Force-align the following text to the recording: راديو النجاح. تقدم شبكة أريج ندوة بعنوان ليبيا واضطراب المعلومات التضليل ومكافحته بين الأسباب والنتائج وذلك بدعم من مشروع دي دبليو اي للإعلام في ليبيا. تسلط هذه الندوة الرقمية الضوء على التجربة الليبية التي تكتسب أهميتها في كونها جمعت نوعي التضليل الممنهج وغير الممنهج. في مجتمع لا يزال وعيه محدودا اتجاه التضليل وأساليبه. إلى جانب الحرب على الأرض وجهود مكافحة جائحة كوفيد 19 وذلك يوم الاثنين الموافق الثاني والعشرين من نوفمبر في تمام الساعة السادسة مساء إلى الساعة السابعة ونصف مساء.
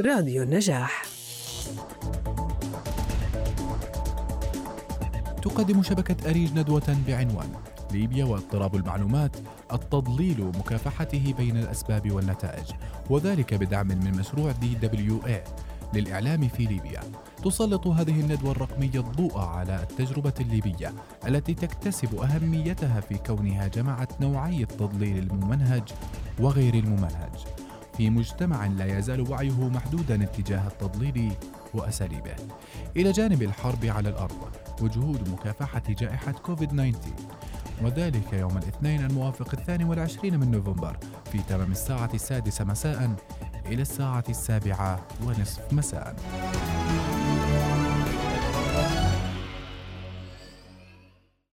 راديو 0.00 0.42
النجاح. 0.42 1.02
تقدم 5.42 5.82
شبكة 5.82 6.30
أريج 6.30 6.58
ندوة 6.58 6.96
بعنوان 7.06 7.52
ليبيا 7.92 8.24
واضطراب 8.24 8.76
المعلومات 8.76 9.36
التضليل 9.72 10.40
ومكافحته 10.40 11.34
بين 11.38 11.56
الأسباب 11.56 12.10
والنتائج 12.10 12.64
وذلك 13.10 13.54
بدعم 13.54 13.88
من 13.88 14.10
مشروع 14.18 14.52
دي 14.52 14.74
دبليو 14.74 15.20
اي 15.26 15.44
للإعلام 15.94 16.48
في 16.48 16.64
ليبيا. 16.64 17.00
تسلط 17.44 17.86
هذه 17.86 18.20
الندوة 18.20 18.50
الرقمية 18.50 19.00
الضوء 19.00 19.38
على 19.38 19.82
التجربة 19.82 20.34
الليبية 20.40 20.92
التي 21.26 21.54
تكتسب 21.54 22.14
أهميتها 22.14 23.00
في 23.00 23.18
كونها 23.18 23.66
جمعت 23.66 24.20
نوعي 24.20 24.62
التضليل 24.62 25.18
الممنهج 25.18 25.82
وغير 26.40 26.74
الممنهج. 26.74 27.55
في 27.96 28.10
مجتمع 28.10 28.66
لا 28.66 28.98
يزال 28.98 29.30
وعيه 29.30 29.68
محدودا 29.68 30.22
اتجاه 30.22 30.66
التضليل 30.66 31.32
وأساليبه. 31.74 32.34
إلى 32.96 33.12
جانب 33.12 33.42
الحرب 33.42 33.84
على 33.84 34.08
الأرض 34.08 34.50
وجهود 34.82 35.28
مكافحة 35.28 35.82
جائحة 35.88 36.32
كوفيد 36.32 36.68
19 36.68 36.94
وذلك 37.82 38.32
يوم 38.32 38.58
الاثنين 38.58 39.04
الموافق 39.04 39.48
الثاني 39.52 39.84
والعشرين 39.84 40.40
من 40.40 40.50
نوفمبر 40.50 40.96
في 41.32 41.38
تمام 41.38 41.70
الساعة 41.72 42.10
السادسة 42.14 42.64
مساء 42.64 43.16
إلى 43.66 43.82
الساعة 43.82 44.24
السابعة 44.28 45.00
ونصف 45.26 45.72
مساء. 45.72 46.16